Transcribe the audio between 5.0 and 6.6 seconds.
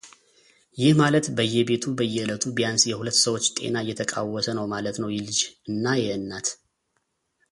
ነው የልጅ እና የእናት።